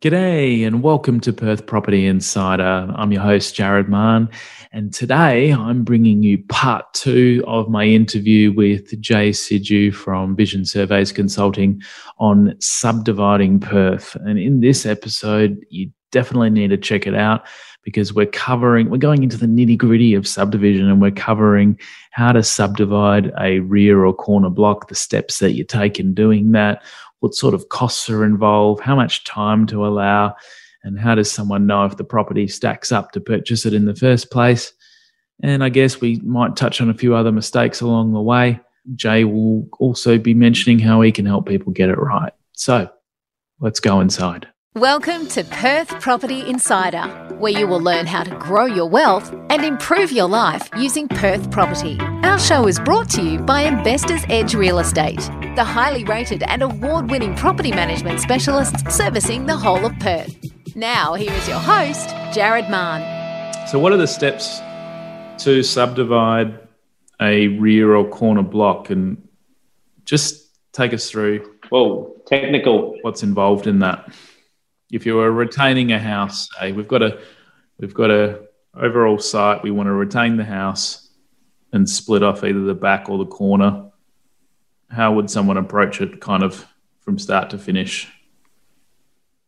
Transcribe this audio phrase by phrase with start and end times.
[0.00, 2.86] G'day and welcome to Perth Property Insider.
[2.94, 4.28] I'm your host, Jarrad Mahon,
[4.70, 10.64] and today I'm bringing you part two of my interview with Jay Sidhu from Vision
[10.64, 11.82] Surveys Consulting
[12.20, 14.14] on subdividing Perth.
[14.14, 17.44] And in this episode, you definitely need to check it out
[17.82, 21.76] because we're covering, we're going into the nitty gritty of subdivision and we're covering
[22.12, 26.52] how to subdivide a rear or corner block, the steps that you take in doing
[26.52, 26.82] that
[27.20, 30.34] what sort of costs are involved, how much time to allow,
[30.84, 33.94] and how does someone know if the property stacks up to purchase it in the
[33.94, 34.72] first place.
[35.42, 38.60] And I guess we might touch on a few other mistakes along the way.
[38.94, 42.32] Jay will also be mentioning how he can help people get it right.
[42.52, 42.90] So
[43.60, 44.48] let's go inside.
[44.78, 47.02] Welcome to Perth Property Insider,
[47.38, 51.50] where you will learn how to grow your wealth and improve your life using Perth
[51.50, 51.98] property.
[52.22, 55.18] Our show is brought to you by Investors Edge Real Estate,
[55.56, 60.32] the highly rated and award winning property management specialists servicing the whole of Perth.
[60.76, 63.66] Now, here is your host, Jarrad Mahon.
[63.66, 64.60] So, what are the steps
[65.42, 66.56] to subdivide
[67.20, 68.90] a rear or corner block?
[68.90, 69.26] And
[70.04, 71.52] just take us through.
[71.72, 72.96] Well, technical.
[73.02, 74.08] What's involved in that?
[74.90, 77.20] If you were retaining a house, say we've got a
[77.78, 78.40] we've got a
[78.74, 81.10] overall site, we want to retain the house
[81.72, 83.90] and split off either the back or the corner.
[84.90, 86.66] How would someone approach it, kind of
[87.00, 88.08] from start to finish?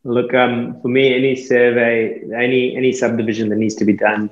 [0.04, 4.30] Look, um, for me, any survey, any any subdivision that needs to be done,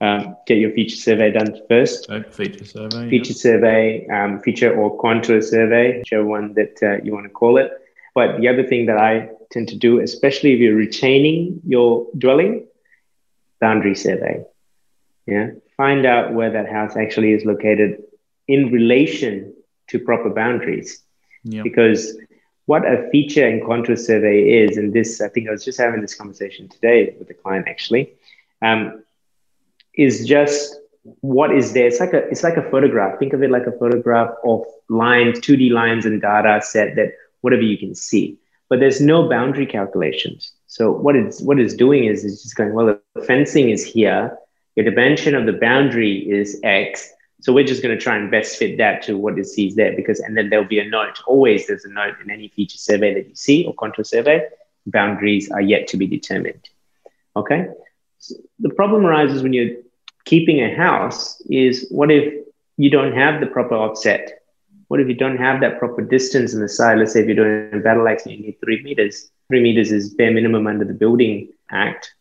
[0.00, 2.04] um, get your feature survey done first.
[2.06, 3.08] So feature survey.
[3.10, 7.58] Feature survey, um, feature or contour survey, whichever one that uh, you want to call
[7.58, 7.72] it.
[8.14, 12.66] But the other thing that I tend to do, especially if you're retaining your dwelling,
[13.60, 14.44] boundary survey.
[15.26, 15.50] Yeah.
[15.76, 18.02] Find out where that house actually is located
[18.46, 19.54] in relation
[19.88, 21.02] to proper boundaries.
[21.44, 21.64] Yep.
[21.64, 22.16] Because
[22.66, 26.00] what a feature and contour survey is, and this, I think I was just having
[26.00, 28.12] this conversation today with the client actually,
[28.60, 29.02] um,
[29.94, 30.76] is just
[31.20, 31.86] what is there.
[31.86, 33.18] It's like a it's like a photograph.
[33.18, 37.62] Think of it like a photograph of lines, 2D lines and data set that whatever
[37.62, 40.52] you can see but there's no boundary calculations.
[40.66, 44.36] So what it's what it's doing is it's just going, well, the fencing is here,
[44.76, 47.10] your dimension of the boundary is X.
[47.40, 49.94] So we're just going to try and best fit that to what it sees there
[49.94, 51.20] because and then there'll be a note.
[51.26, 54.46] Always there's a note in any feature survey that you see or contour survey,
[54.86, 56.68] boundaries are yet to be determined.
[57.36, 57.68] Okay.
[58.18, 59.76] So the problem arises when you're
[60.24, 62.44] keeping a house is what if
[62.76, 64.37] you don't have the proper offset
[64.88, 66.98] what if you don't have that proper distance in the side?
[66.98, 69.30] Let's say if you're doing a battle axe and you need three meters.
[69.48, 72.14] Three meters is bare minimum under the Building Act.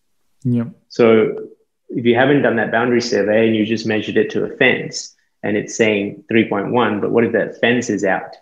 [0.44, 0.66] Yeah.
[0.90, 1.48] So
[1.90, 5.16] if you haven't done that boundary survey and you just measured it to a fence
[5.44, 8.36] and it's saying 3.1, but what if that fence is out?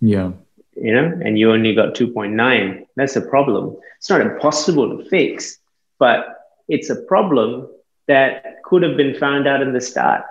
[0.00, 0.32] Yeah.
[0.74, 3.76] You know, and you only got 2.9, that's a problem.
[3.98, 5.58] It's not impossible to fix,
[5.98, 7.68] but it's a problem
[8.08, 10.24] that could have been found out in the start.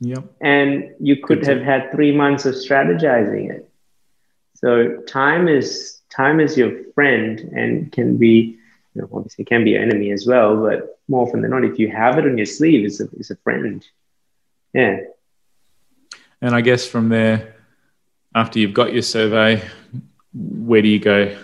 [0.00, 0.36] Yep.
[0.40, 3.68] And you could have had three months of strategizing it.
[4.54, 8.58] So time is time is your friend and can be,
[8.94, 10.60] you know, obviously can be your enemy as well.
[10.62, 13.30] But more often than not, if you have it on your sleeve, it's a, it's
[13.30, 13.84] a friend.
[14.72, 15.00] Yeah.
[16.40, 17.56] And I guess from there,
[18.34, 19.62] after you've got your survey,
[20.32, 21.36] where do you go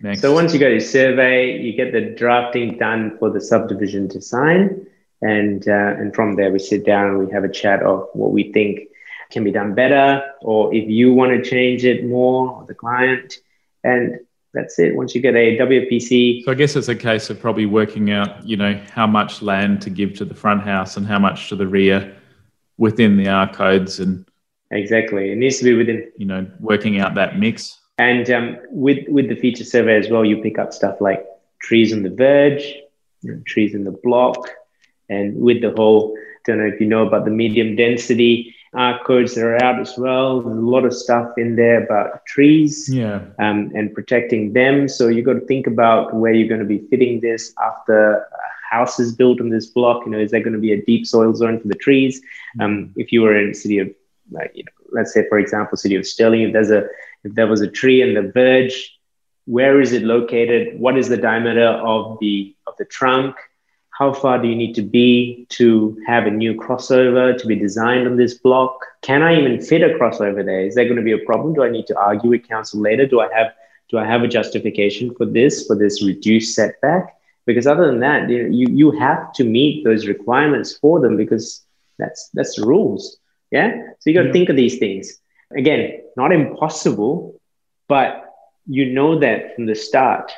[0.00, 0.22] next?
[0.22, 4.20] So once you got your survey, you get the drafting done for the subdivision to
[4.22, 4.86] sign
[5.26, 8.32] and uh, and from there we sit down and we have a chat of what
[8.32, 8.88] we think
[9.30, 13.34] can be done better or if you want to change it more the client.
[13.82, 14.20] And
[14.54, 14.94] that's it.
[14.94, 18.30] Once you get a WAPC so i guess it's a case of probably working out
[18.46, 21.56] you know how much land to give to the front house and how much to
[21.56, 22.16] the rear
[22.78, 24.24] within the r codes and
[24.70, 25.32] exactly.
[25.32, 26.10] It needs to be within.
[26.16, 27.78] You know working out that mix.
[27.98, 31.26] And um, with with the feature survey as well you pick up stuff like
[31.60, 32.66] trees on the verge
[33.46, 34.50] trees in the block
[35.08, 39.34] and with the whole, don't know if you know about the medium density R codes
[39.34, 40.42] that are out as well.
[40.42, 43.22] There's a lot of stuff in there about trees yeah.
[43.38, 44.86] um, and protecting them.
[44.86, 48.26] So you've got to think about where you're going to be fitting this after a
[48.70, 50.04] house is built on this block.
[50.04, 52.20] You know, is there going to be a deep soil zone for the trees?
[52.60, 53.88] Um, if you were in city of,
[54.30, 56.86] like, you know, let's say for example, city of Stirling, if there's a
[57.24, 58.98] if there was a tree in the verge,
[59.46, 60.78] where is it located?
[60.78, 63.36] What is the diameter of the of the trunk?
[63.98, 68.06] How far do you need to be to have a new crossover to be designed
[68.06, 68.84] on this block?
[69.00, 70.66] Can I even fit a crossover there?
[70.66, 71.54] Is there going to be a problem?
[71.54, 73.06] Do I need to argue with council later?
[73.06, 73.52] Do I have
[73.88, 77.16] do I have a justification for this for this reduced setback?
[77.46, 81.64] Because other than that, you you, you have to meet those requirements for them because
[81.98, 83.16] that's that's the rules.
[83.50, 83.70] Yeah.
[84.00, 84.32] So you got to yeah.
[84.32, 85.18] think of these things.
[85.56, 87.40] Again, not impossible,
[87.88, 88.24] but
[88.66, 90.32] you know that from the start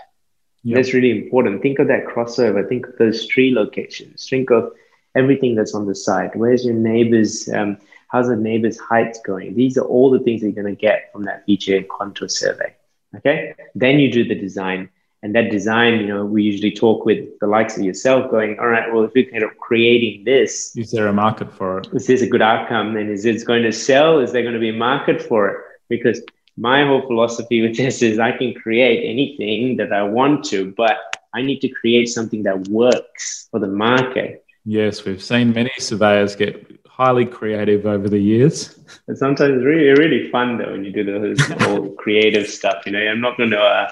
[0.64, 0.76] Yep.
[0.76, 1.62] That's really important.
[1.62, 2.68] Think of that crossover.
[2.68, 4.28] Think of those tree locations.
[4.28, 4.72] Think of
[5.14, 6.34] everything that's on the site.
[6.36, 7.48] Where's your neighbor's?
[7.48, 7.78] Um,
[8.08, 9.54] how's the neighbor's height going?
[9.54, 12.28] These are all the things that you're going to get from that feature and contour
[12.28, 12.74] survey.
[13.16, 13.54] Okay.
[13.74, 14.90] Then you do the design.
[15.22, 18.68] And that design, you know, we usually talk with the likes of yourself going, all
[18.68, 21.88] right, well, if we're kind of creating this, is there a market for it?
[21.92, 22.96] Is this a good outcome?
[22.96, 24.20] And is it going to sell?
[24.20, 25.56] Is there going to be a market for it?
[25.88, 26.22] Because
[26.58, 30.96] my whole philosophy with this is I can create anything that I want to, but
[31.34, 34.44] I need to create something that works for the market.
[34.64, 38.78] Yes, we've seen many surveyors get highly creative over the years.
[39.06, 42.84] And sometimes it's really, really fun though when you do those whole creative stuff.
[42.86, 43.60] You know, I'm not going to.
[43.60, 43.90] Uh...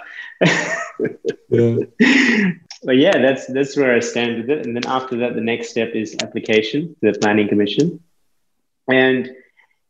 [1.51, 2.53] yeah.
[2.83, 4.65] But yeah, that's that's where I stand with it.
[4.65, 8.01] And then after that, the next step is application to the planning commission.
[8.87, 9.31] And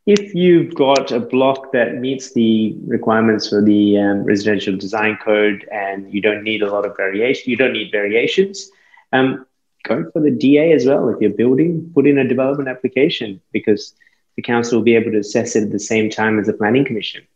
[0.06, 5.68] if you've got a block that meets the requirements for the um, residential design code
[5.72, 8.70] and you don't need a lot of variation, you don't need variations,
[9.12, 9.44] um,
[9.82, 11.08] go for the DA as well.
[11.08, 13.94] If you're building, put in a development application because
[14.36, 16.84] the council will be able to assess it at the same time as the planning
[16.84, 17.26] commission.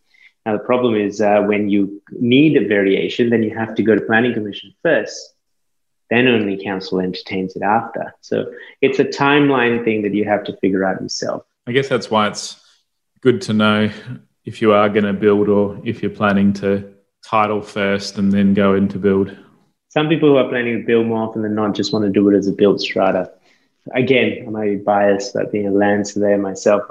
[0.46, 3.96] Now, the problem is uh, when you need a variation, then you have to go
[3.96, 5.34] to planning commission first.
[6.08, 8.14] Then only council entertains it after.
[8.20, 11.44] So it's a timeline thing that you have to figure out yourself.
[11.66, 12.59] I guess that's why it's
[13.20, 13.90] good to know
[14.44, 18.54] if you are going to build or if you're planning to title first and then
[18.54, 19.36] go into build
[19.90, 22.28] some people who are planning to build more often than not just want to do
[22.28, 23.28] it as a build strata.
[23.92, 26.84] Again, I might be biased, but being a land surveyor myself,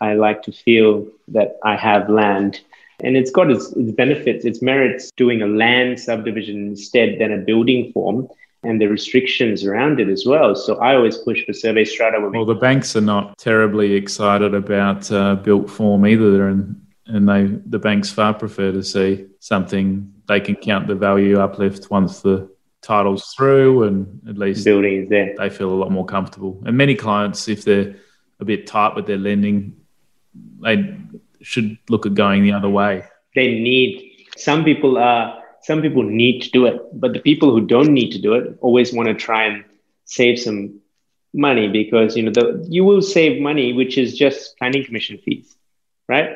[0.00, 2.60] I like to feel that I have land.
[3.00, 7.38] And it's got its, its benefits, its merits doing a land subdivision instead than a
[7.38, 8.28] building form
[8.64, 10.54] and the restrictions around it as well.
[10.54, 12.20] So I always push for survey strata.
[12.20, 17.44] Well, the banks are not terribly excited about uh, built form either, and and they
[17.66, 22.48] the banks far prefer to see something they can count the value uplift once the
[22.80, 25.34] title's through and at least building is there.
[25.36, 26.62] They feel a lot more comfortable.
[26.66, 27.96] And many clients, if they're
[28.40, 29.76] a bit tight with their lending,
[30.60, 30.96] they
[31.40, 33.04] should look at going the other way.
[33.34, 37.66] They need some people are some people need to do it, but the people who
[37.66, 39.64] don't need to do it always want to try and
[40.04, 40.80] save some
[41.32, 45.54] money because you know the, you will save money, which is just planning commission fees,
[46.08, 46.30] right?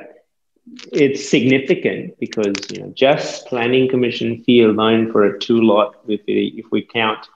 [0.92, 6.20] it's significant because you know just planning commission fee alone for a two lot if
[6.26, 7.26] we, if we count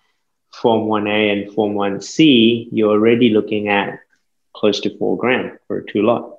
[0.53, 3.99] form 1a and form 1c you're already looking at
[4.55, 6.39] close to four grand for a two lot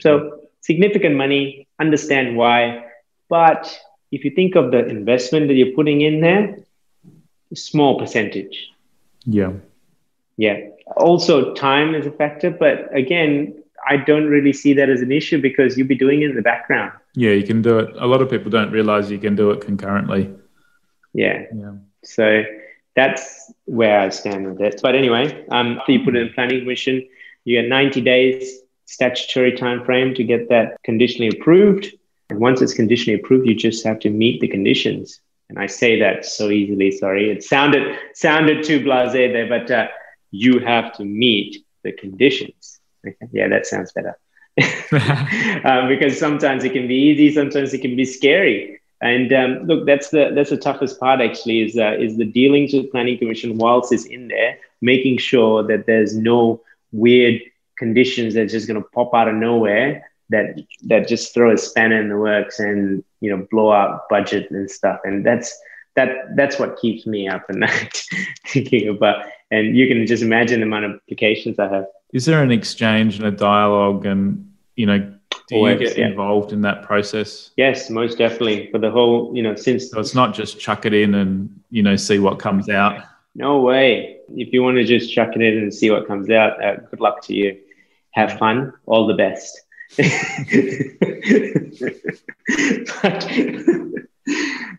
[0.00, 2.84] so significant money understand why
[3.28, 3.78] but
[4.12, 6.58] if you think of the investment that you're putting in there
[7.54, 8.70] small percentage
[9.24, 9.52] yeah
[10.36, 10.58] yeah
[10.96, 15.40] also time is a factor but again I don't really see that as an issue
[15.40, 16.92] because you'll be doing it in the background.
[17.14, 17.94] Yeah, you can do it.
[17.98, 20.30] A lot of people don't realize you can do it concurrently.
[21.12, 21.44] Yeah.
[21.54, 21.72] Yeah.
[22.04, 22.44] So
[22.94, 24.80] that's where I stand with it.
[24.82, 27.06] But anyway, um, after you put it in planning commission,
[27.44, 31.92] you get 90 days statutory time frame to get that conditionally approved.
[32.32, 35.20] And once it's conditionally approved, you just have to meet the conditions.
[35.50, 36.90] And I say that so easily.
[36.90, 39.88] Sorry, it sounded sounded too blasé there, but uh,
[40.30, 42.80] you have to meet the conditions.
[43.06, 43.26] Okay.
[43.32, 44.16] Yeah, that sounds better.
[45.66, 48.80] um, because sometimes it can be easy, sometimes it can be scary.
[49.02, 52.72] And um, look, that's the that's the toughest part actually is uh, is the dealings
[52.72, 57.42] with planning commission whilst it's in there, making sure that there's no weird
[57.76, 60.02] conditions that's just going to pop out of nowhere
[60.32, 64.50] that that just throw a spanner in the works and you know blow out budget
[64.50, 64.98] and stuff.
[65.04, 65.56] And that's
[65.94, 68.02] that that's what keeps me up at night
[68.48, 69.24] thinking about.
[69.50, 71.86] And you can just imagine the amount of applications I have.
[72.12, 74.98] Is there an exchange and a dialogue and you know
[75.48, 76.06] do Always, you get yeah.
[76.08, 77.50] involved in that process?
[77.56, 78.70] Yes most definitely.
[78.70, 81.82] For the whole you know since so it's not just chuck it in and you
[81.82, 83.04] know see what comes out?
[83.34, 84.18] No way.
[84.34, 87.00] If you want to just chuck it in and see what comes out uh, good
[87.00, 87.58] luck to you.
[88.12, 88.72] Have fun.
[88.86, 89.58] All the best
[93.02, 93.26] but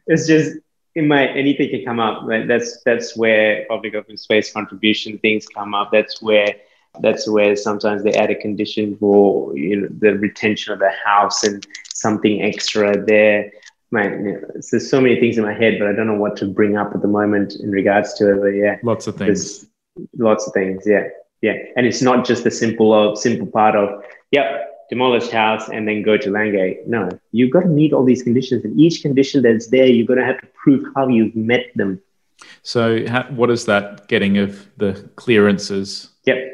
[0.07, 0.57] it's just
[0.95, 5.47] it might anything can come up Like that's that's where public open space contribution things
[5.47, 6.55] come up that's where
[7.01, 11.43] that's where sometimes they add a condition for you know the retention of the house
[11.43, 13.51] and something extra there.
[13.91, 16.35] Man, you know, there's so many things in my head, but I don't know what
[16.37, 18.41] to bring up at the moment in regards to it.
[18.41, 19.67] But yeah, lots of things.
[20.17, 20.83] Lots of things.
[20.85, 21.07] Yeah,
[21.41, 25.87] yeah, and it's not just the simple of simple part of yep demolish house and
[25.87, 26.85] then go to Landgate.
[26.87, 30.19] No, you've got to meet all these conditions, and each condition that's there, you're going
[30.19, 32.01] to have to prove how you've met them.
[32.61, 36.09] So, how, what is that getting of the clearances?
[36.25, 36.53] Yep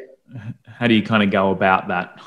[0.66, 2.18] how do you kind of go about that?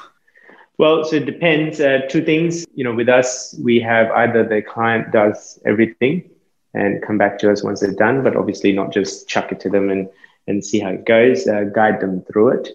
[0.78, 1.80] Well, so it depends.
[1.80, 6.30] Uh, two things, you know, with us, we have either the client does everything
[6.74, 8.24] and come back to us once they're done.
[8.24, 10.10] But obviously, not just chuck it to them and
[10.48, 11.48] and see how it goes.
[11.48, 12.70] Uh, guide them through it,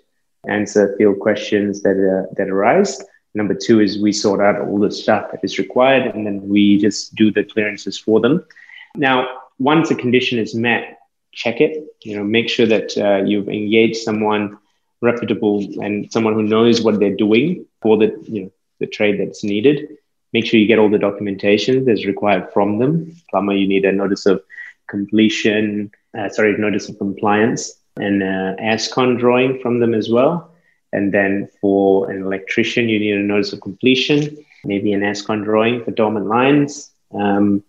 [0.49, 3.05] answer field questions that uh, that arise.
[3.35, 6.79] Number two is we sort out all the stuff that is required, and then we
[6.79, 8.45] just do the clearances for them.
[8.97, 9.27] Now,
[9.59, 10.99] once a condition is met,
[11.33, 11.85] check it.
[12.03, 14.59] You know, make sure that uh, you've engaged someone
[15.01, 19.45] reputable and someone who knows what they're doing for the you know the trade that's
[19.45, 19.99] needed.
[20.33, 23.17] Make sure you get all the documentation that's required from them.
[23.31, 24.43] Plumber, you need a notice of
[24.89, 30.53] completion, uh, sorry, notice of compliance, and uh, ASCON drawing from them as well.
[30.93, 35.85] And then for an electrician, you need a notice of completion, maybe an ASCON drawing
[35.85, 36.91] for dormant lines.
[37.13, 37.63] Um,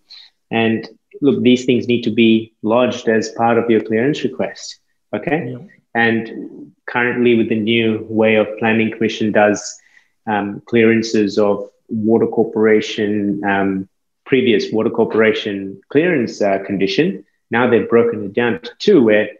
[0.50, 0.88] and
[1.20, 4.78] look, these things need to be lodged as part of your clearance request.
[5.14, 5.50] Okay.
[5.50, 5.58] Yeah.
[5.94, 9.78] And currently, with the new way of planning, commission does
[10.26, 13.88] um, clearances of water corporation, um,
[14.24, 17.24] previous water corporation clearance uh, condition.
[17.50, 19.30] Now they've broken it down to two, where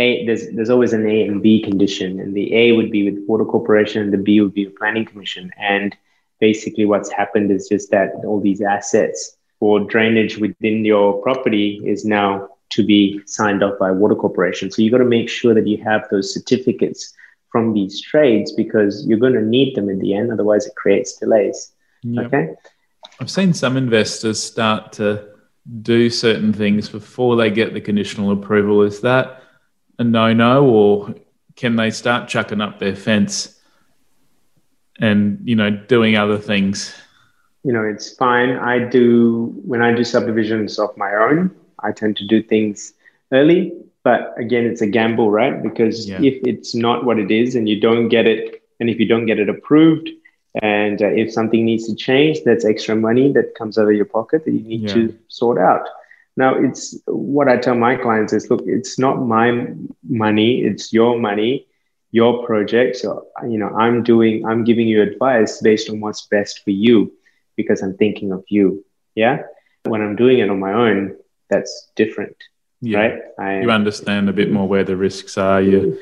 [0.00, 3.24] a there's there's always an A and B condition, and the A would be with
[3.28, 5.52] water corporation, and the B would be with planning commission.
[5.58, 5.96] And
[6.40, 12.04] basically, what's happened is just that all these assets for drainage within your property is
[12.04, 14.70] now to be signed off by water corporation.
[14.70, 17.12] So you've got to make sure that you have those certificates
[17.50, 20.32] from these trades because you're going to need them in the end.
[20.32, 21.72] Otherwise, it creates delays.
[22.02, 22.26] Yep.
[22.26, 22.54] Okay.
[23.20, 25.28] I've seen some investors start to
[25.82, 28.82] do certain things before they get the conditional approval.
[28.82, 29.42] Is that
[30.00, 31.14] a no no, or
[31.54, 33.60] can they start chucking up their fence
[34.98, 36.92] and you know doing other things?
[37.62, 38.50] You know, it's fine.
[38.56, 41.54] I do when I do subdivisions of my own.
[41.78, 42.94] I tend to do things
[43.30, 45.62] early but again, it's a gamble, right?
[45.62, 46.20] Because yeah.
[46.22, 49.26] if it's not what it is and you don't get it, and if you don't
[49.26, 50.08] get it approved,
[50.62, 54.06] and uh, if something needs to change, that's extra money that comes out of your
[54.06, 54.94] pocket that you need yeah.
[54.94, 55.86] to sort out.
[56.40, 59.48] Now, it's what I tell my clients is look, it's not my
[60.02, 61.66] money, it's your money,
[62.10, 62.96] your project.
[62.96, 67.12] So, you know, I'm doing, I'm giving you advice based on what's best for you
[67.56, 68.84] because I'm thinking of you.
[69.14, 69.42] Yeah.
[69.84, 71.16] When I'm doing it on my own,
[71.48, 72.36] that's different
[72.80, 72.98] yeah.
[72.98, 73.22] right?
[73.38, 75.60] I, you understand a bit more where the risks are.
[75.60, 75.98] You,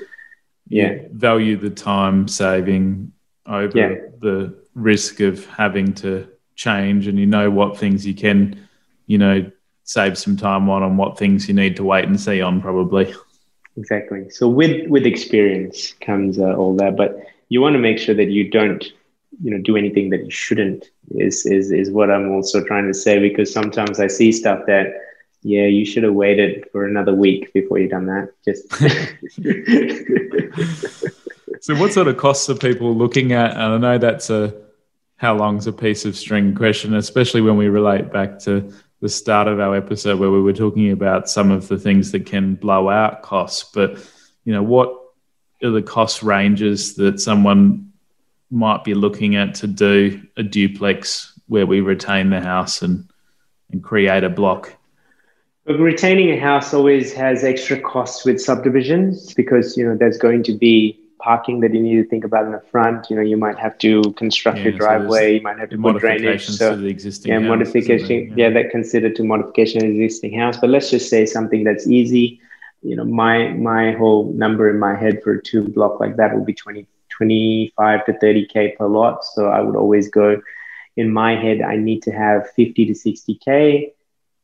[0.68, 0.92] yeah.
[0.92, 3.12] You value the time saving
[3.46, 3.94] over yeah.
[4.20, 8.68] the risk of having to change, and you know what things you can,
[9.06, 9.50] you know,
[9.88, 13.14] save some time on, and what things you need to wait and see on, probably.
[13.76, 14.28] Exactly.
[14.30, 17.18] So with with experience comes uh, all that, but
[17.48, 18.84] you want to make sure that you don't
[19.42, 22.94] you know do anything that you shouldn't is is is what i'm also trying to
[22.94, 24.94] say because sometimes i see stuff that
[25.42, 28.32] yeah, you should have waited for another week before you done that.
[28.44, 28.72] Just
[31.64, 33.52] so, what sort of costs are people looking at?
[33.52, 34.54] And I know that's a
[35.16, 39.46] how long's a piece of string question, especially when we relate back to the start
[39.48, 42.88] of our episode where we were talking about some of the things that can blow
[42.88, 43.70] out costs.
[43.72, 43.98] But
[44.44, 44.92] you know, what
[45.62, 47.92] are the cost ranges that someone
[48.50, 53.08] might be looking at to do a duplex where we retain the house and
[53.70, 54.74] and create a block?
[55.64, 60.42] But retaining a house always has extra costs with subdivisions because you know there's going
[60.44, 63.10] to be parking that you need to think about in the front.
[63.10, 65.78] You know, you might have to construct yeah, your driveway, so you might have to
[65.78, 66.46] put drainage.
[66.46, 68.28] So, the existing yeah, modification.
[68.28, 68.34] Yeah.
[68.36, 70.56] yeah, that considered to modification of the existing house.
[70.58, 72.40] But let's just say something that's easy.
[72.82, 76.34] You know, my my whole number in my head for a two block like that
[76.34, 79.24] would be 20, 25 to 30k per lot.
[79.24, 80.40] So I would always go
[80.96, 83.92] in my head, I need to have 50 to 60k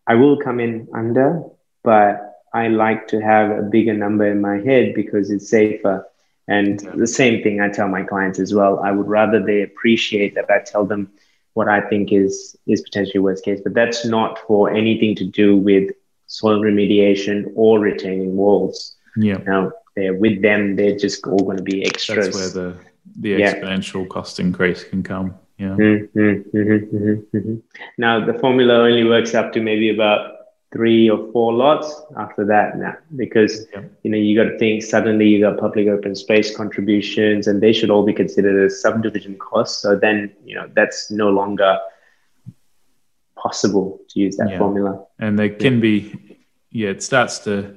[0.07, 1.43] I will come in under,
[1.83, 6.07] but I like to have a bigger number in my head because it's safer.
[6.46, 8.80] And the same thing I tell my clients as well.
[8.80, 11.10] I would rather they appreciate that I tell them
[11.54, 15.56] what I think is is potentially worst case, but that's not for anything to do
[15.56, 15.90] with
[16.26, 18.94] soil remediation or retaining walls.
[19.16, 19.38] Yeah.
[19.46, 22.26] Now they're with them, they're just all going to be extras.
[22.26, 22.78] That's where the
[23.20, 23.54] the yeah.
[23.54, 25.34] exponential cost increase can come.
[25.58, 25.68] Yeah.
[25.68, 27.54] Mm-hmm, mm-hmm, mm-hmm, mm-hmm,
[27.96, 30.33] now the formula only works up to maybe about
[30.75, 32.02] three or four lots.
[32.16, 33.83] After that, now because yeah.
[34.02, 37.73] you know you got to think suddenly you got public open space contributions, and they
[37.73, 39.81] should all be considered as subdivision costs.
[39.81, 41.78] So then you know that's no longer
[43.37, 44.59] possible to use that yeah.
[44.59, 45.07] formula.
[45.19, 46.38] And there can be,
[46.71, 47.76] yeah, it starts to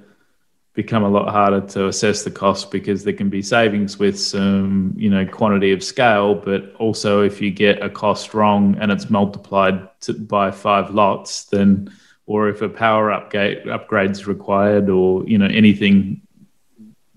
[0.73, 4.93] become a lot harder to assess the cost because there can be savings with some
[4.95, 9.09] you know quantity of scale but also if you get a cost wrong and it's
[9.09, 11.91] multiplied to, by five lots then
[12.27, 16.21] or if a power upgrade upgrades required or you know anything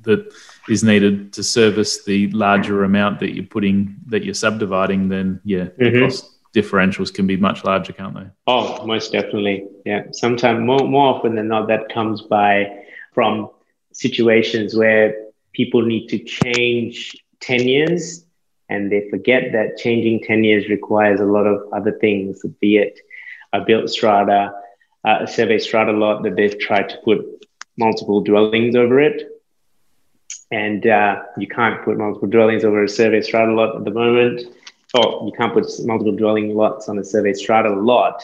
[0.02, 0.33] that
[0.69, 5.64] is needed to service the larger amount that you're putting that you're subdividing then yeah
[5.64, 5.85] mm-hmm.
[5.85, 8.26] the cost differentials can be much larger, can't they?
[8.47, 9.67] Oh, most definitely.
[9.85, 10.05] Yeah.
[10.12, 13.50] Sometimes more more often than not, that comes by from
[13.93, 15.14] situations where
[15.52, 18.25] people need to change tenures
[18.69, 23.00] and they forget that changing tenures requires a lot of other things, be it
[23.52, 24.52] a built strata,
[25.04, 29.42] uh, a survey strata lot that they've tried to put multiple dwellings over it.
[30.50, 34.42] And uh, you can't put multiple dwellings over a survey strata lot at the moment.
[34.95, 38.23] Or you can't put multiple dwelling lots on a survey strata lot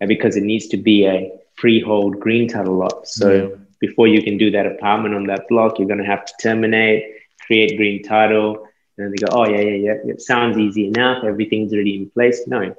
[0.00, 3.08] uh, because it needs to be a freehold green title lot.
[3.08, 3.56] So yeah.
[3.80, 7.04] before you can do that apartment on that block, you're going to have to terminate,
[7.46, 8.68] create green title.
[8.96, 10.12] And then they go, oh, yeah, yeah, yeah.
[10.12, 11.24] It sounds easy enough.
[11.24, 12.46] Everything's already in place.
[12.46, 12.76] No,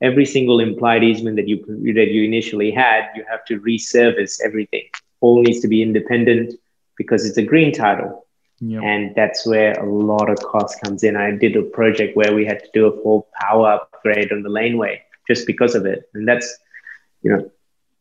[0.00, 1.64] every single implied easement that you
[1.94, 4.84] that you initially had, you have to resurface everything.
[5.20, 6.54] All needs to be independent
[6.96, 8.26] because it's a green title.
[8.60, 8.82] Yep.
[8.82, 11.16] And that's where a lot of cost comes in.
[11.16, 14.48] I did a project where we had to do a full power upgrade on the
[14.48, 16.10] laneway just because of it.
[16.14, 16.58] And that's,
[17.22, 17.50] you know,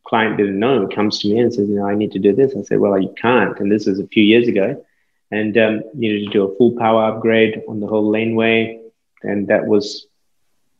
[0.08, 0.84] client didn't know.
[0.84, 2.56] It comes to me and says, you know, I need to do this.
[2.58, 3.60] I said, well, you can't.
[3.60, 4.84] And this was a few years ago.
[5.30, 8.82] And um, needed to do a full power upgrade on the whole laneway.
[9.22, 10.08] And that was,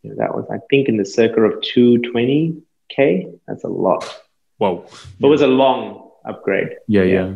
[0.08, 3.40] you know, that was, I think, in the circle of 220K.
[3.48, 4.22] That's a lot.
[4.58, 4.88] Whoa.
[5.20, 6.78] It was a long upgrade.
[6.88, 7.26] Yeah, yeah.
[7.26, 7.34] yeah.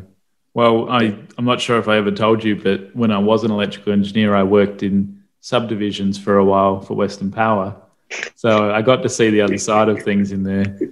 [0.54, 3.52] Well, I, I'm not sure if I ever told you, but when I was an
[3.52, 7.76] electrical engineer, I worked in subdivisions for a while for Western Power.
[8.36, 10.80] So I got to see the other side of things in there.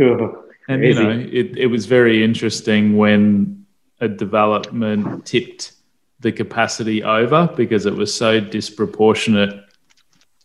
[0.00, 3.66] Oh, and, you know, it, it was very interesting when
[4.00, 5.72] a development tipped
[6.20, 9.60] the capacity over because it was so disproportionate,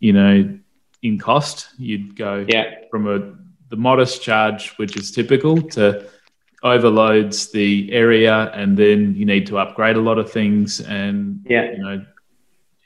[0.04, 0.58] you know,
[1.02, 1.68] in cost.
[1.78, 2.64] You'd go yeah.
[2.90, 3.18] from a
[3.70, 6.06] the modest charge, which is typical, to
[6.62, 11.72] overloads the area and then you need to upgrade a lot of things and yeah
[11.72, 12.02] you know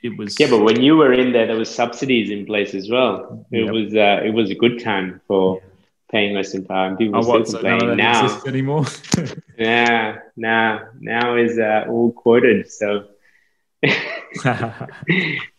[0.03, 2.89] it was yeah but when you were in there there was subsidies in place as
[2.89, 3.71] well it yep.
[3.71, 5.61] was uh, it was a good time for
[6.11, 8.85] paying less in power and people oh, still complaining now anymore
[9.57, 13.05] yeah now now is uh, all quoted so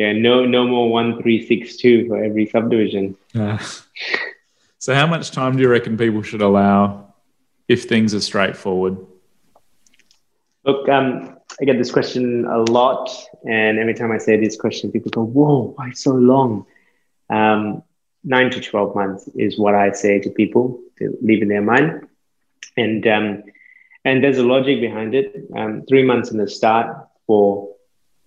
[0.00, 3.58] yeah no no more 1362 for every subdivision uh,
[4.78, 7.10] so how much time do you reckon people should allow
[7.70, 8.98] if things are straightforward?
[10.64, 13.08] Look, um, I get this question a lot,
[13.48, 16.66] and every time I say this question, people go, "Whoa, why so long?"
[17.30, 17.84] Um,
[18.24, 22.08] nine to twelve months is what I say to people to leave in their mind,
[22.76, 23.44] and um,
[24.04, 25.28] and there's a logic behind it.
[25.56, 26.88] Um, three months in the start
[27.28, 27.72] for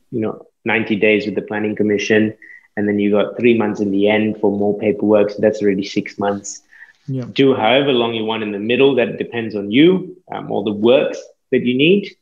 [0.10, 2.36] you know ninety days with the planning commission,
[2.78, 5.30] and then you got three months in the end for more paperwork.
[5.32, 6.64] So that's already six months
[7.08, 7.26] yeah.
[7.32, 8.96] do however long you want in the middle.
[8.96, 11.22] That depends on you, um, all the works
[11.52, 12.16] that you need.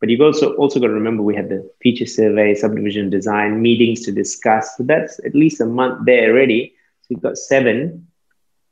[0.00, 4.02] But you've also also got to remember we had the feature survey, subdivision design meetings
[4.02, 4.76] to discuss.
[4.76, 6.74] So that's at least a month there already.
[7.02, 8.06] So you've got seven,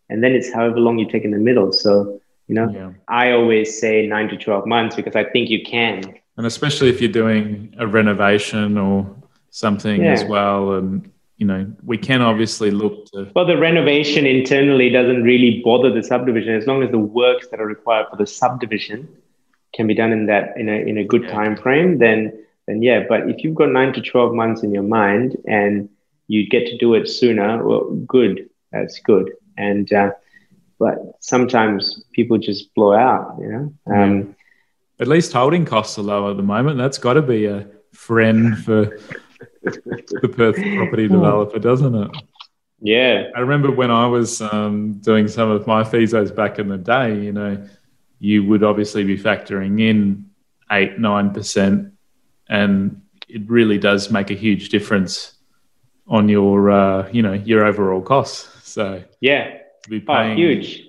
[0.08, 1.72] and then it's however long you take in the middle.
[1.72, 2.92] So you know, yeah.
[3.08, 6.18] I always say nine to twelve months because I think you can.
[6.42, 9.08] And especially if you're doing a renovation or
[9.50, 10.10] something yeah.
[10.10, 13.30] as well, and you know, we can obviously look to.
[13.32, 17.60] Well, the renovation internally doesn't really bother the subdivision as long as the works that
[17.60, 19.08] are required for the subdivision
[19.72, 21.30] can be done in that in a in a good yeah.
[21.30, 21.98] time frame.
[21.98, 25.88] Then then yeah, but if you've got nine to twelve months in your mind and
[26.26, 28.50] you get to do it sooner, well, good.
[28.72, 29.30] That's good.
[29.56, 30.10] And uh,
[30.80, 33.36] but sometimes people just blow out.
[33.40, 33.94] You know.
[33.94, 34.34] Um,
[35.02, 36.78] At least holding costs are low at the moment.
[36.78, 38.96] That's got to be a friend for
[39.64, 42.10] the Perth property developer, doesn't it?
[42.80, 43.24] Yeah.
[43.34, 47.18] I remember when I was um, doing some of my feasos back in the day,
[47.20, 47.66] you know,
[48.20, 50.30] you would obviously be factoring in
[50.70, 51.94] eight, nine percent,
[52.48, 55.34] and it really does make a huge difference
[56.06, 58.70] on your, uh, you know, your overall costs.
[58.70, 60.84] So yeah, be oh, paying oh, huge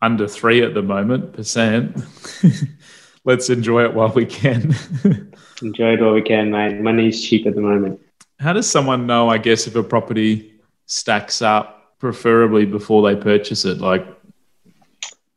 [0.00, 2.00] under three at the moment percent.
[3.24, 4.74] Let's enjoy it while we can.
[5.62, 6.80] enjoy it while we can, mate.
[6.80, 8.00] Money is cheap at the moment.
[8.38, 10.54] How does someone know, I guess, if a property
[10.86, 13.78] stacks up, preferably before they purchase it?
[13.78, 14.06] Like,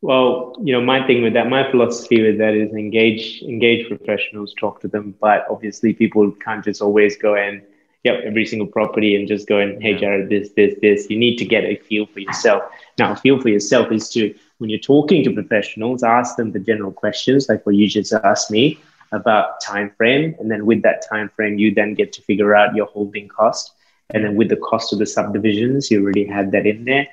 [0.01, 4.53] well, you know, my thing with that, my philosophy with that is engage, engage professionals,
[4.53, 5.15] talk to them.
[5.19, 7.61] But obviously, people can't just always go and
[8.03, 11.09] yep, every single property and just go and hey, Jarrad, this, this, this.
[11.09, 12.63] You need to get a feel for yourself.
[12.99, 16.59] Now, a feel for yourself is to when you're talking to professionals, ask them the
[16.59, 18.79] general questions like what you just asked me
[19.11, 22.73] about time frame and then with that time frame you then get to figure out
[22.73, 23.73] your holding cost
[24.11, 27.05] and then with the cost of the subdivisions you already had that in there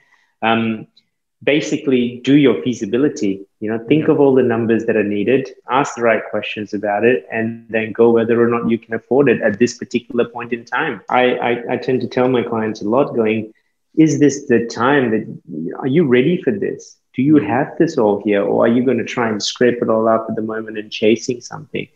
[0.42, 0.86] um,
[1.42, 3.46] basically do your feasibility.
[3.60, 4.12] You know, think yeah.
[4.12, 7.92] of all the numbers that are needed, ask the right questions about it, and then
[7.92, 11.02] go whether or not you can afford it at this particular point in time.
[11.08, 13.52] I, I, I tend to tell my clients a lot going,
[13.96, 16.96] is this the time that are you ready for this?
[17.14, 19.88] Do you have this all here, or are you going to try and scrape it
[19.88, 21.88] all up at the moment and chasing something?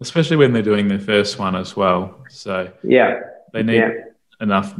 [0.00, 2.24] Especially when they're doing their first one as well.
[2.28, 3.20] So yeah,
[3.52, 3.90] they need yeah.
[4.40, 4.74] enough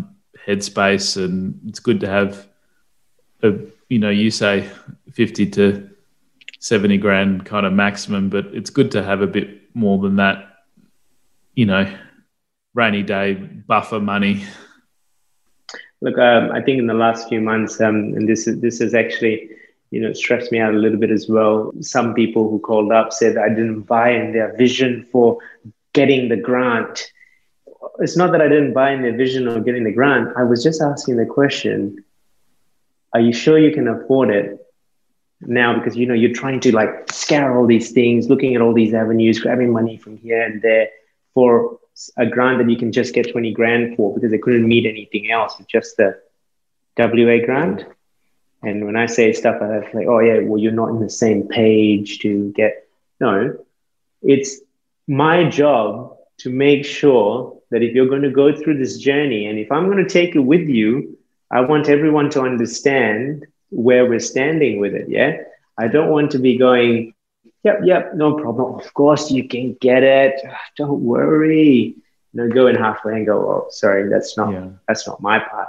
[0.47, 2.49] headspace, and it's good to have
[3.43, 3.55] a
[3.89, 4.69] you know you say
[5.13, 5.91] fifty to
[6.59, 10.49] seventy grand kind of maximum, but it's good to have a bit more than that.
[11.55, 11.95] You know,
[12.75, 14.45] rainy day buffer money
[16.03, 18.93] Look, um, I think in the last few months, um, and this is this has
[18.93, 19.49] actually,
[19.93, 21.73] you know, it stressed me out a little bit as well.
[21.81, 25.39] Some people who called up said I didn't buy in their vision for
[25.93, 27.13] getting the grant.
[27.99, 30.35] It's not that I didn't buy in their vision of getting the grant.
[30.37, 32.05] I was just asking the question:
[33.13, 34.59] Are you sure you can afford it?
[35.45, 38.73] now because you know you're trying to like scour all these things looking at all
[38.73, 40.89] these avenues grabbing money from here and there
[41.35, 41.81] for
[42.17, 45.31] a grant that you can just get 20 grand for because they couldn't meet anything
[45.31, 46.19] else with just the
[46.99, 47.85] WA grant.
[48.63, 51.49] And when I say stuff like, like, oh yeah, well, you're not in the same
[51.49, 52.89] page to get,
[53.21, 53.59] no,
[54.23, 54.61] it's
[55.09, 59.59] my job to make sure that if you're going to go through this journey and
[59.59, 61.19] if I'm going to take it with you,
[61.51, 65.09] I want everyone to understand where we're standing with it.
[65.09, 65.39] Yeah.
[65.79, 67.15] I don't want to be going,
[67.65, 68.81] Yep, yep, no problem.
[68.81, 70.41] Of course you can get it.
[70.49, 71.95] Ah, don't worry.
[72.33, 74.69] You know, go in halfway and go, oh, sorry, that's not yeah.
[74.89, 75.69] that's not my part.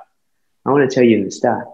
[0.66, 1.68] I want to tell you in the start.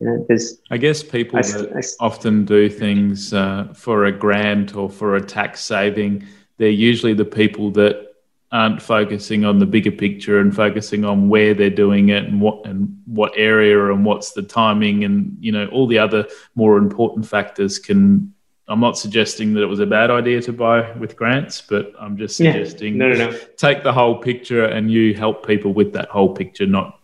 [0.00, 0.58] You know, there's.
[0.70, 5.20] I guess people I, I, often do things uh, for a grant or for a
[5.20, 8.10] tax saving, they're usually the people that
[8.52, 12.66] aren't focusing on the bigger picture and focusing on where they're doing it and what
[12.66, 17.24] and what area and what's the timing and you know all the other more important
[17.24, 18.32] factors can
[18.66, 22.16] I'm not suggesting that it was a bad idea to buy with grants, but I'm
[22.16, 23.08] just suggesting yeah.
[23.08, 23.38] no, no, no.
[23.56, 27.00] take the whole picture and you help people with that whole picture, not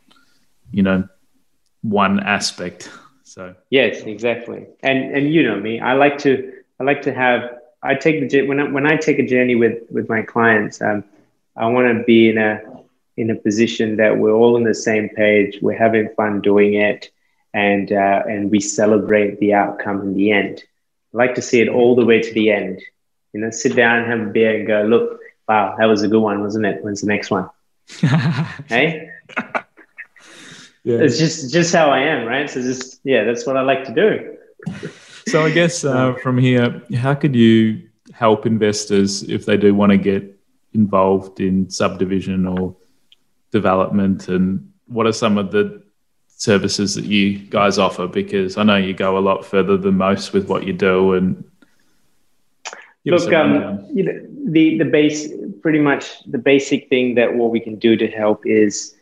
[0.70, 1.08] you know
[1.90, 2.90] one aspect.
[3.24, 4.66] So yes, exactly.
[4.82, 8.46] And and you know me, I like to I like to have I take the
[8.46, 11.04] when I, when I take a journey with with my clients, um,
[11.56, 12.60] I want to be in a
[13.16, 17.10] in a position that we're all on the same page, we're having fun doing it,
[17.54, 20.62] and uh, and we celebrate the outcome in the end.
[21.14, 22.82] I like to see it all the way to the end.
[23.32, 26.08] You know, sit down, and have a beer, and go, look, wow, that was a
[26.08, 26.82] good one, wasn't it?
[26.82, 27.48] When's the next one?
[28.68, 29.10] hey?
[30.86, 30.98] Yeah.
[30.98, 32.48] It's just just how I am, right?
[32.48, 34.36] So just yeah, that's what I like to do.
[35.26, 39.90] so I guess uh, from here, how could you help investors if they do want
[39.90, 40.38] to get
[40.74, 42.76] involved in subdivision or
[43.50, 45.82] development, and what are some of the
[46.28, 48.06] services that you guys offer?
[48.06, 51.14] Because I know you go a lot further than most with what you do.
[51.14, 51.42] And
[53.04, 57.58] look, um, you know, the the base pretty much the basic thing that what we
[57.58, 58.94] can do to help is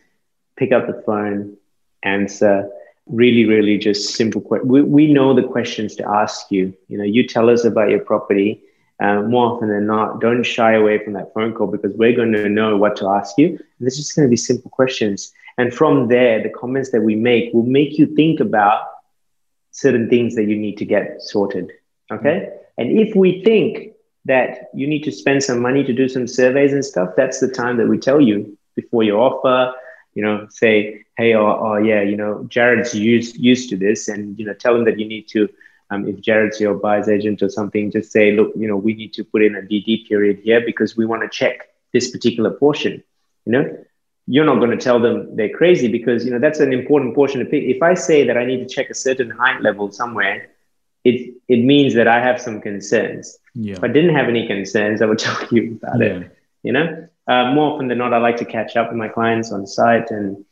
[0.57, 1.59] pick up the phone,
[2.05, 2.71] answer
[3.07, 4.71] really, really just simple questions.
[4.71, 6.75] We, we know the questions to ask you.
[6.89, 8.63] You know, you tell us about your property.
[9.01, 12.33] Um, more often than not, don't shy away from that phone call because we're going
[12.33, 13.49] to know what to ask you.
[13.49, 15.33] And it's just going to be simple questions.
[15.59, 18.83] And from there, the comments that we make will make you think about
[19.73, 21.73] certain things that you need to get sorted.
[22.13, 22.49] Okay.
[22.49, 22.57] Mm-hmm.
[22.79, 23.93] And if we think
[24.25, 27.49] that you need to spend some money to do some surveys and stuff, that's the
[27.49, 29.75] time that we tell you before your offer,
[30.15, 34.39] you know, say, hey, oh, oh yeah, you know, Jarrad's used used to this, and
[34.39, 35.49] you know, tell him that you need to,
[35.91, 39.13] um, if Jarrad's your buyer's agent or something, just say, look, you know, we need
[39.15, 43.03] to put in a DD period here because we want to check this particular portion.
[43.45, 43.85] You know,
[44.27, 47.41] you're not going to tell them they're crazy because you know that's an important portion
[47.41, 50.51] of If I say that I need to check a certain height level somewhere,
[51.05, 53.39] it it means that I have some concerns.
[53.55, 53.75] Yeah.
[53.75, 56.07] If I didn't have any concerns, I would tell you about yeah.
[56.07, 56.37] it.
[56.63, 59.53] You know, uh, more often than not, I like to catch up with my clients
[59.53, 60.45] on site and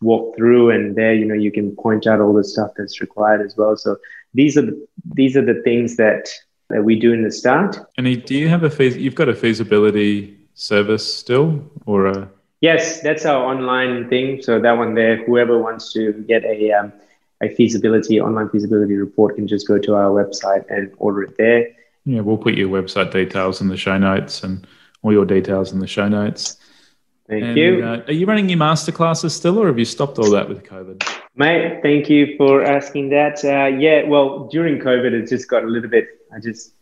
[0.00, 3.44] walk through, and there, you know, you can point out all the stuff that's required
[3.44, 3.76] as well.
[3.76, 3.96] So
[4.32, 6.28] these are the these are the things that
[6.70, 7.78] that we do in the start.
[7.96, 12.28] And do you have a feas- you've got a feasibility service still, or a
[12.60, 14.40] Yes, that's our online thing.
[14.40, 16.92] So that one there, whoever wants to get a um,
[17.42, 21.68] a feasibility online feasibility report can just go to our website and order it there.
[22.06, 24.66] Yeah, we'll put your website details in the show notes and
[25.04, 26.56] all your details in the show notes.
[27.28, 27.84] Thank and, you.
[27.84, 31.08] Uh, are you running your masterclasses still, or have you stopped all that with COVID?
[31.36, 33.44] Mate, thank you for asking that.
[33.44, 36.08] Uh, yeah, well, during COVID, it just got a little bit.
[36.34, 36.72] I just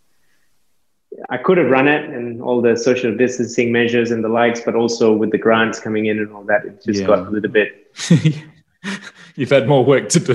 [1.29, 4.75] I could have run it and all the social distancing measures and the likes, but
[4.75, 7.07] also with the grants coming in and all that, it just yeah.
[7.07, 7.95] got a little bit.
[9.37, 10.35] you've had more work to do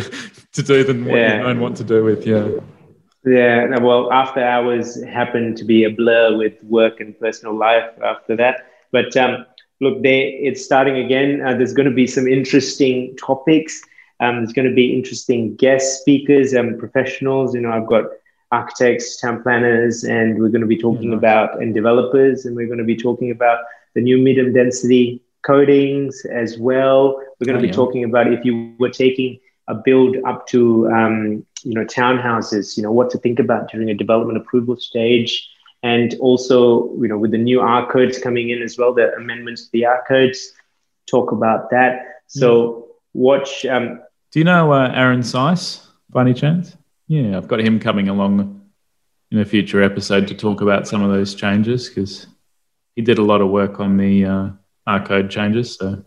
[0.54, 1.38] to do than what yeah.
[1.38, 2.26] you don't want to do with.
[2.26, 2.47] Yeah.
[3.27, 3.77] Yeah.
[3.79, 8.67] Well, after hours happened to be a blur with work and personal life after that.
[8.91, 9.45] But um,
[9.81, 11.41] look, they it's starting again.
[11.45, 13.81] Uh, there's going to be some interesting topics.
[14.21, 17.53] Um, there's going to be interesting guest speakers and professionals.
[17.53, 18.05] You know, I've got
[18.51, 22.67] architects, town planners, and we're going to be talking yeah, about and developers, and we're
[22.67, 23.59] going to be talking about
[23.93, 27.17] the new medium density coatings as well.
[27.39, 27.73] We're going to oh, be yeah.
[27.73, 32.84] talking about if you were taking a build up to um, you know townhouses, you
[32.84, 35.49] know what to think about during a development approval stage,
[35.84, 39.65] and also you know with the new R codes coming in as well, the amendments
[39.65, 40.53] to the R codes.
[41.08, 42.21] Talk about that.
[42.27, 42.84] So mm.
[43.13, 43.65] watch.
[43.65, 44.01] Um,
[44.32, 46.77] Do you know uh, Aaron Seiss by any chance?
[47.08, 48.62] Yeah, I've got him coming along
[49.32, 52.27] in a future episode to talk about some of those changes because
[52.95, 54.49] he did a lot of work on the uh,
[54.86, 55.75] R code changes.
[55.75, 56.03] So,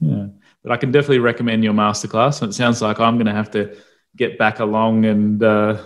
[0.00, 0.26] yeah,
[0.62, 2.40] but I can definitely recommend your masterclass.
[2.40, 3.76] And it sounds like I'm going to have to
[4.16, 5.82] get back along and uh,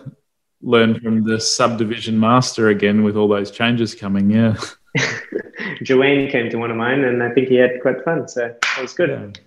[0.63, 4.31] learn from the subdivision master again with all those changes coming.
[4.31, 4.57] Yeah.
[5.83, 8.29] Joanne came to one of mine, and I think he had quite fun.
[8.29, 9.11] So it was good.
[9.11, 9.43] Yeah.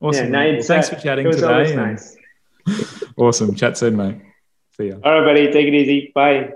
[0.00, 0.32] Awesome.
[0.32, 1.76] Yeah, well, thanks for chatting today.
[1.76, 2.16] Nice.
[3.16, 3.54] awesome.
[3.54, 4.20] Chat soon, mate.
[4.76, 4.96] See ya.
[5.04, 5.52] All right, buddy.
[5.52, 6.12] Take it easy.
[6.14, 6.52] Bye.